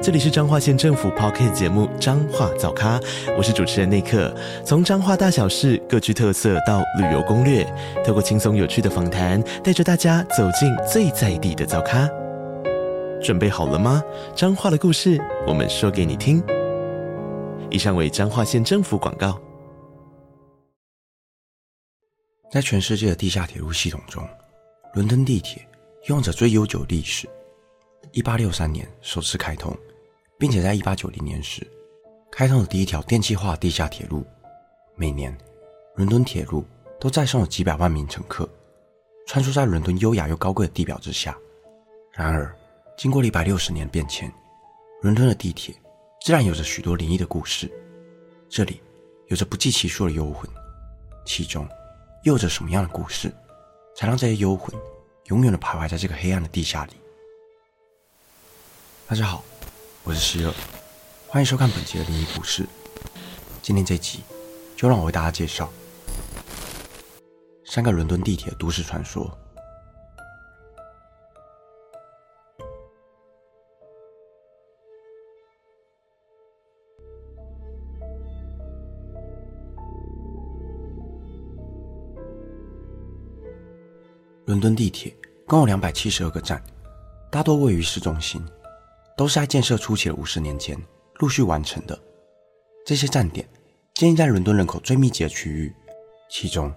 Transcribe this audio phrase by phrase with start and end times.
[0.00, 3.00] 这里是彰化县政府 Podcast 节目《彰化早咖》，
[3.36, 4.32] 我是主持人内克。
[4.64, 7.64] 从彰化大小事各具特色到旅游攻略，
[8.06, 12.08] 透过轻松有趣的访谈，带着大家走进最在地的早咖。
[13.20, 14.00] 准备好了吗？
[14.36, 16.40] 彰化的故事，我们说给你听。
[17.68, 19.36] 以上为彰化县政府广告。
[22.52, 24.22] 在全世界的地下铁路系统中，
[24.94, 25.60] 伦敦地铁
[26.06, 27.28] 拥有着最悠久历史。
[28.12, 29.76] 一八六三年首次开通。
[30.38, 31.66] 并且在一八九零年时，
[32.30, 34.24] 开通了第一条电气化地下铁路。
[34.94, 35.36] 每年，
[35.96, 36.64] 伦敦铁路
[37.00, 38.48] 都载上了几百万名乘客，
[39.26, 41.36] 穿梭在伦敦优雅又高贵的地表之下。
[42.12, 42.54] 然而，
[42.96, 44.32] 经过了一百六十年变迁，
[45.02, 45.74] 伦敦的地铁
[46.24, 47.68] 自然有着许多灵异的故事。
[48.48, 48.80] 这里
[49.26, 50.48] 有着不计其数的幽魂，
[51.26, 51.68] 其中
[52.22, 53.28] 又有着什么样的故事，
[53.96, 54.72] 才让这些幽魂
[55.26, 56.92] 永远的徘徊在这个黑暗的地下里？
[59.08, 59.42] 大家好。
[60.08, 60.54] 我是十二，
[61.26, 62.66] 欢迎收看本集的灵异故事。
[63.60, 64.20] 今天这集
[64.74, 65.70] 就让我为大家介绍
[67.66, 69.30] 三个伦敦地铁都市传说。
[84.46, 85.14] 伦敦地铁
[85.46, 86.64] 共有两百七十二个站，
[87.30, 88.42] 大多位于市中心。
[89.18, 90.80] 都是在建设初期的五十年间
[91.16, 91.98] 陆续完成的。
[92.86, 93.46] 这些站点
[93.94, 95.74] 建立在伦敦人口最密集的区域，
[96.30, 96.72] 其中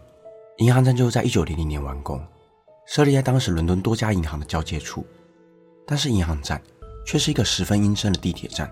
[0.57, 2.19] 银行站就在一九零零年完工，
[2.87, 5.05] 设立在当时伦敦多家银行的交界处。
[5.85, 6.59] 但是银行站
[7.05, 8.71] 却是一个十分阴森的地铁站。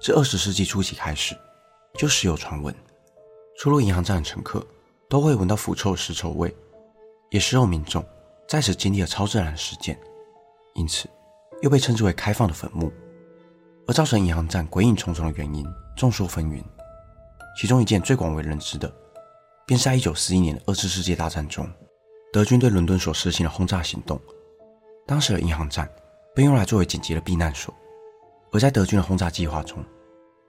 [0.00, 1.36] 自二十世纪初期开始，
[1.98, 2.74] 就时有传闻，
[3.58, 4.66] 出入银行站的乘客
[5.06, 6.54] 都会闻到腐臭尸臭味，
[7.28, 8.02] 也时有民众
[8.48, 10.00] 在此经历了超自然事件，
[10.74, 11.06] 因此。
[11.62, 12.92] 又被称之为开放的坟墓，
[13.86, 15.66] 而造成银行站鬼影重重的原因
[15.96, 16.62] 众说纷纭。
[17.56, 18.90] 其中一件最广为人知的，
[19.66, 21.68] 便是在一九四一年的二次世界大战中，
[22.32, 24.20] 德军对伦敦所实行的轰炸行动。
[25.06, 25.90] 当时的银行站
[26.34, 27.74] 被用来作为紧急的避难所，
[28.52, 29.84] 而在德军的轰炸计划中，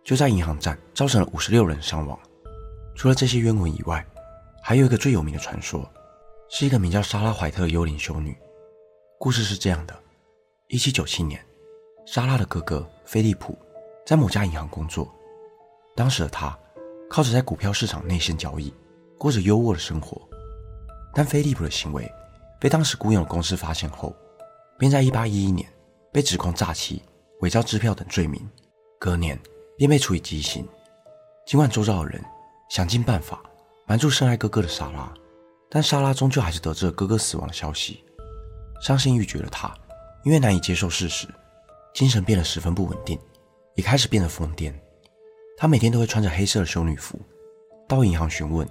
[0.03, 2.17] 就在银行站造成了五十六人伤亡。
[2.95, 4.05] 除了这些冤魂以外，
[4.61, 5.89] 还有一个最有名的传说，
[6.49, 8.37] 是一个名叫莎拉·怀特的幽灵修女。
[9.19, 9.95] 故事是这样的。
[10.71, 11.45] 一七九七年，
[12.05, 13.59] 莎拉的哥哥菲利普
[14.05, 15.13] 在某家银行工作。
[15.97, 16.57] 当时的他
[17.09, 18.73] 靠着在股票市场内线交易，
[19.17, 20.21] 过着优渥的生活。
[21.13, 22.09] 但菲利普的行为
[22.57, 24.15] 被当时雇佣的公司发现后，
[24.79, 25.69] 便在一八一一年
[26.09, 27.03] 被指控诈欺、
[27.41, 28.49] 伪造支票等罪名，
[28.97, 29.37] 隔年
[29.77, 30.65] 便被处以极刑。
[31.45, 32.23] 尽管周遭的人
[32.69, 33.43] 想尽办法
[33.85, 35.13] 瞒住深爱哥哥的莎拉，
[35.69, 38.05] 但莎拉终究还是得知了哥哥死亡的消息，
[38.81, 39.69] 伤心欲绝的他。
[40.23, 41.27] 因为难以接受事实，
[41.93, 43.19] 精神变得十分不稳定，
[43.75, 44.73] 也开始变得疯癫。
[45.57, 47.19] 他每天都会穿着黑色的修女服，
[47.87, 48.67] 到银行询问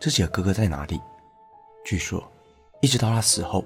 [0.00, 1.00] 自己的哥哥在哪里。
[1.84, 2.22] 据说，
[2.80, 3.64] 一直到他死后，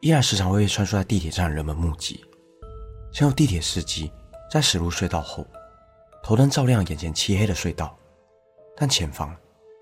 [0.00, 2.24] 依然时常会被穿梭在地铁站的人们目击。
[3.12, 4.12] 曾有地铁司机
[4.50, 5.46] 在驶入隧道后，
[6.22, 7.96] 头灯照亮眼前漆黑的隧道，
[8.76, 9.34] 但前方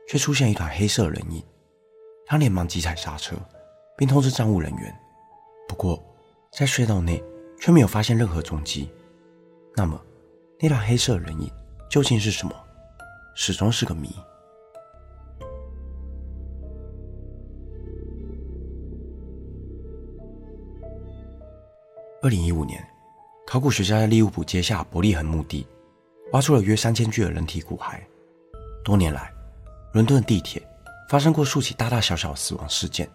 [0.09, 1.45] 却出现一团黑色的人影。
[2.27, 3.37] 他连忙急踩刹车，
[3.97, 5.01] 并通知站务人员。
[5.69, 6.03] 不过，
[6.57, 7.23] 在隧道内
[7.61, 8.89] 却没有发现任何踪迹，
[9.75, 10.01] 那么
[10.59, 11.51] 那团黑色人影
[11.91, 12.55] 究竟是什么？
[13.35, 14.09] 始终是个谜。
[22.23, 22.83] 二零一五年，
[23.47, 25.67] 考古学家在利物浦街下伯利恒墓地
[26.33, 28.01] 挖出了约三千具的人体骨骸。
[28.83, 29.31] 多年来，
[29.93, 30.67] 伦敦的地铁
[31.11, 33.07] 发生过数起大大小小的死亡事件，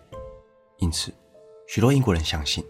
[0.77, 1.11] 因此
[1.67, 2.63] 许多英国人相信。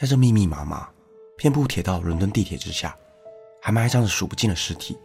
[0.00, 0.88] 在这密密麻麻、
[1.36, 2.96] 遍布铁道伦敦地铁之下，
[3.60, 4.96] 还埋葬着数不尽的尸体，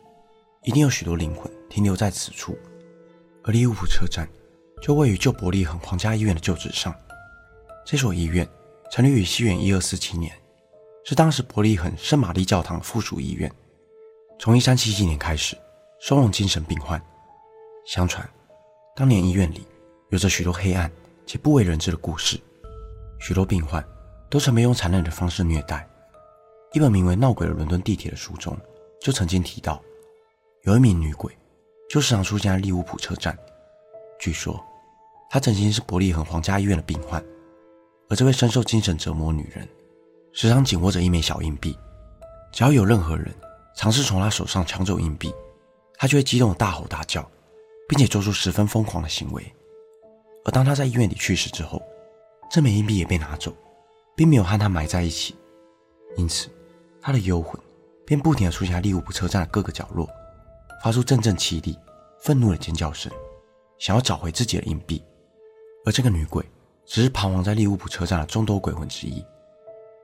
[0.61, 2.55] 一定有许多灵魂停留在此处。
[3.43, 4.29] 而利物浦车站
[4.83, 6.93] 就位于旧伯利恒皇家医院的旧址上。
[7.83, 8.47] 这所医院
[8.91, 10.31] 成立于西元一二四七年，
[11.03, 13.51] 是当时伯利恒圣玛丽教堂附属医院。
[14.37, 15.57] 从一三七七年开始
[15.99, 17.03] 收容精神病患。
[17.87, 18.29] 相传，
[18.95, 19.65] 当年医院里
[20.09, 20.91] 有着许多黑暗
[21.25, 22.39] 且不为人知的故事，
[23.19, 23.83] 许多病患。
[24.33, 25.87] 都曾被用残忍的方式虐待。
[26.71, 28.57] 一本名为《闹鬼的伦敦地铁》的书中，
[28.99, 29.79] 就曾经提到，
[30.63, 31.31] 有一名女鬼，
[31.87, 33.37] 就时常出现在利物浦车站。
[34.19, 34.59] 据说，
[35.29, 37.23] 她曾经是伯利恒皇家医院的病患，
[38.09, 39.69] 而这位深受精神折磨女人，
[40.31, 41.77] 时常紧握着一枚小硬币，
[42.51, 43.31] 只要有任何人
[43.75, 45.31] 尝试从她手上抢走硬币，
[45.95, 47.21] 她就会激动的大吼大叫，
[47.87, 49.43] 并且做出十分疯狂的行为。
[50.43, 51.79] 而当她在医院里去世之后，
[52.49, 53.55] 这枚硬币也被拿走，
[54.15, 55.35] 并没有和他埋在一起，
[56.15, 56.49] 因此
[57.01, 57.59] 他的幽魂
[58.05, 60.07] 便不停地出现在利物浦车站的各个角落，
[60.83, 61.77] 发出阵阵凄厉、
[62.19, 63.11] 愤怒的尖叫声，
[63.79, 65.03] 想要找回自己的硬币。
[65.85, 66.45] 而这个女鬼
[66.85, 69.23] 只是彷徨在利物浦车站的众多鬼魂之一。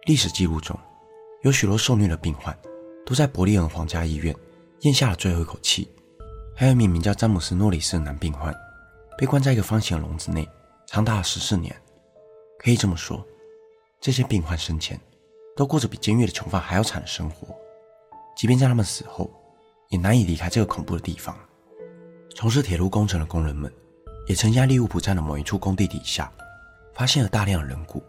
[0.05, 0.77] 历史记录中，
[1.43, 2.57] 有许多受虐的病患
[3.05, 4.35] 都在伯利恒皇家医院
[4.81, 5.89] 咽下了最后一口气，
[6.55, 8.53] 还有一名名叫詹姆斯·诺里斯的男病患
[9.17, 10.47] 被关在一个方形的笼子内
[10.87, 11.75] 长达十四年。
[12.57, 13.25] 可以这么说，
[13.99, 14.99] 这些病患生前
[15.55, 17.55] 都过着比监狱的囚犯还要惨的生活，
[18.35, 19.29] 即便在他们死后，
[19.89, 21.37] 也难以离开这个恐怖的地方。
[22.35, 23.71] 从事铁路工程的工人们。
[24.27, 26.31] 也曾在利物浦站的某一处工地底下，
[26.93, 28.03] 发现了大量人骨。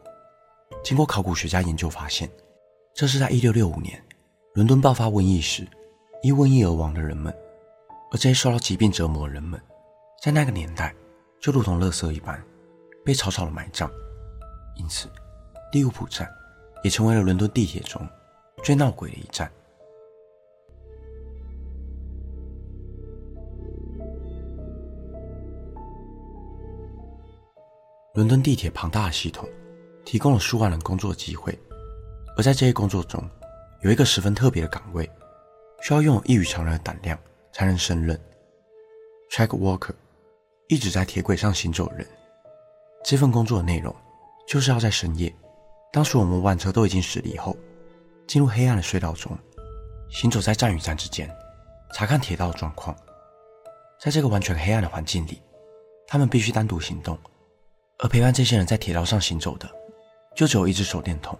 [0.84, 2.30] 经过考古学家研究发现，
[2.92, 4.04] 这是在1665年
[4.52, 5.66] 伦敦爆发瘟疫时，
[6.22, 7.34] 因瘟疫而亡的人们。
[8.12, 9.58] 而这些受到疾病折磨的人们，
[10.22, 10.94] 在那个年代
[11.40, 12.38] 就如同垃圾一般，
[13.02, 13.90] 被草草的埋葬。
[14.76, 15.08] 因此，
[15.72, 16.28] 利物浦站
[16.82, 18.00] 也成为了伦敦地铁中
[18.62, 19.50] 最闹鬼的一站。
[28.14, 29.48] 伦敦地铁庞大的系统
[30.04, 31.56] 提供了数万人工作的机会，
[32.36, 33.22] 而在这些工作中，
[33.82, 35.08] 有一个十分特别的岗位，
[35.80, 37.16] 需要拥有异于常人的胆量
[37.52, 38.20] 才能胜任。
[39.30, 39.94] Track Walker，
[40.68, 42.06] 一直在铁轨上行走的人。
[43.04, 43.94] 这份工作的内容
[44.46, 45.32] 就是要在深夜，
[45.92, 47.56] 当所有末班车都已经驶离后，
[48.26, 49.36] 进入黑暗的隧道中，
[50.08, 51.28] 行走在站与站之间，
[51.92, 52.96] 查看铁道的状况。
[54.00, 55.42] 在这个完全黑暗的环境里，
[56.06, 57.18] 他们必须单独行动。
[57.98, 59.68] 而陪伴这些人在铁道上行走的，
[60.34, 61.38] 就只有一只手电筒。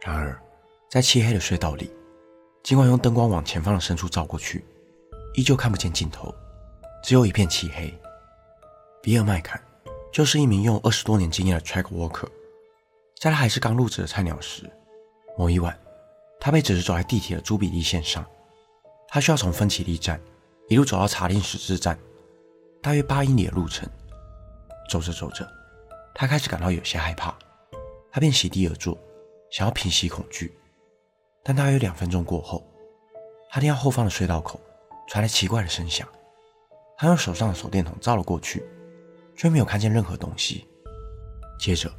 [0.00, 0.40] 然而，
[0.88, 1.92] 在漆黑的隧道里，
[2.62, 4.64] 尽管用灯光往前方的深处照过去，
[5.34, 6.34] 依旧看不见尽头，
[7.02, 7.92] 只有一片漆黑。
[9.02, 9.60] 比尔麦坎
[10.12, 12.28] 就是一名用二十多年经验的 track walker，
[13.20, 14.70] 在他还是刚入职的菜鸟时，
[15.36, 15.76] 某一晚，
[16.38, 18.24] 他被指示走在地铁的朱比利线上，
[19.08, 20.20] 他需要从芬奇利站
[20.68, 21.98] 一路走到查令十字站，
[22.80, 23.88] 大约八英里的路程。
[24.88, 25.46] 走着走着。
[26.14, 27.34] 他开始感到有些害怕，
[28.10, 28.98] 他便席地而坐，
[29.50, 30.58] 想要平息恐惧。
[31.44, 32.66] 但大约两分钟过后，
[33.50, 34.60] 他听到后方的隧道口
[35.08, 36.08] 传来奇怪的声响。
[36.96, 38.64] 他用手上的手电筒照了过去，
[39.36, 40.66] 却没有看见任何东西。
[41.58, 41.92] 接着，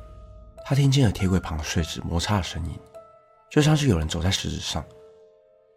[0.66, 2.80] 他听见了铁轨旁的碎纸摩擦的声音，
[3.50, 4.86] 就像是有人走在石子上。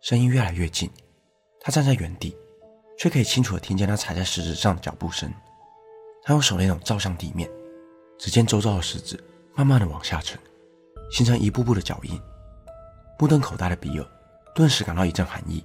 [0.01, 0.91] 声音越来越近，
[1.61, 2.37] 他站在原地，
[2.99, 5.33] 却可以清楚地听见他踩在石子上的脚步声。
[6.25, 7.49] 他用手电筒照向地面。
[8.19, 9.19] 只见周遭的石子
[9.57, 10.39] 慢慢的往下沉，
[11.11, 12.21] 形成一步步的脚印。
[13.19, 14.07] 目瞪口呆的比尔
[14.55, 15.65] 顿时感到一阵寒意，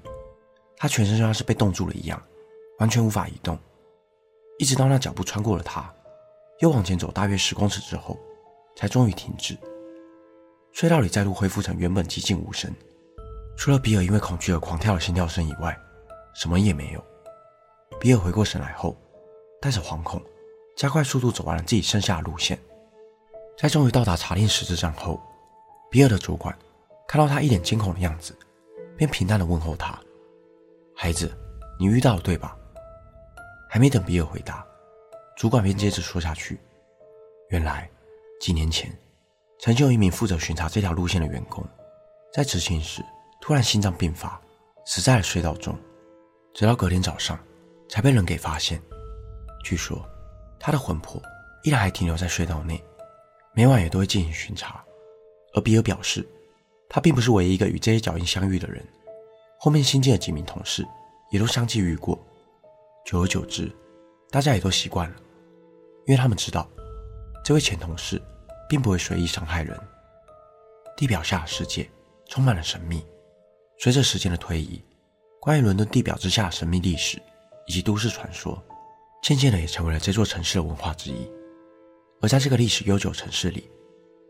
[0.75, 2.19] 他全身就像是被冻住了一样，
[2.79, 3.59] 完全无法移动。
[4.57, 5.93] 一直到那脚步穿过了他，
[6.61, 8.17] 又往前走大约十公尺之后，
[8.77, 9.57] 才终于停止。
[10.71, 12.71] 隧道里再度恢复成原本寂静无声，
[13.57, 15.75] 除了比尔因为恐惧而狂跳的心跳声以外，
[16.35, 17.03] 什么也没有。
[17.99, 18.95] 比尔回过神来后，
[19.59, 20.21] 带着惶恐。
[20.75, 22.55] 加快速度走完了自己剩下的路线，
[23.57, 25.19] 在终于到达查令十字站后，
[25.89, 26.55] 比尔的主管
[27.07, 28.37] 看到他一脸惊恐的样子，
[28.95, 29.99] 便平淡地问候他
[30.95, 31.35] ：“孩子，
[31.79, 32.55] 你遇到了对吧？”
[33.67, 34.63] 还没等比尔回答，
[35.35, 36.59] 主管便接着说下去
[37.49, 37.89] ：“原来
[38.39, 38.91] 几年前，
[39.59, 41.63] 曾经有一名负责巡查这条路线的员工，
[42.33, 43.03] 在执勤时
[43.41, 44.39] 突然心脏病发，
[44.85, 45.77] 死在了隧道中，
[46.53, 47.39] 直到隔天早上
[47.89, 48.81] 才被人给发现。
[49.63, 50.03] 据说。”
[50.59, 51.21] 他的魂魄
[51.61, 52.83] 依然还停留在隧道内，
[53.53, 54.83] 每晚也都会进行巡查。
[55.53, 56.27] 而比尔表示，
[56.89, 58.83] 他并不是唯一一个与这些脚印相遇的人，
[59.59, 60.83] 后面新进的几名同事
[61.29, 62.17] 也都相继遇过。
[63.05, 63.71] 久而久之，
[64.31, 65.15] 大家也都习惯了，
[66.07, 66.67] 因为他们知道，
[67.47, 68.21] 这位前同事
[68.67, 69.79] 并不会随意伤害人。
[70.97, 71.89] 地表下的世界
[72.27, 73.05] 充满了神秘。
[73.79, 74.83] 随着时间的推移，
[75.39, 77.21] 关于伦敦地表之下的神秘历史
[77.65, 78.61] 以及都市传说。
[79.23, 81.31] 渐渐的也成为了这座城市的文化之一，
[82.21, 83.71] 而在这个历史悠久城市里，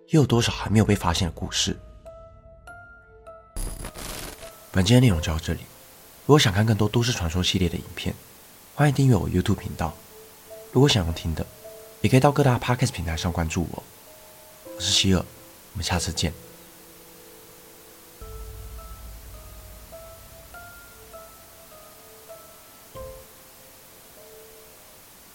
[0.10, 1.76] 又有多少还没有被发现的故事？
[4.72, 5.62] 本期的内容就到这里。
[6.28, 8.14] 如果想看更多都市传说系列的影片，
[8.76, 9.92] 欢迎订阅我 YouTube 频道。
[10.72, 11.44] 如果想要听的，
[12.02, 13.84] 也可以到各大 Podcast 平台上关注我。
[14.76, 16.32] 我是希尔，我们下次见。